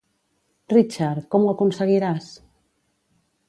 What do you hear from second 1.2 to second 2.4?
com ho aconseguiràs?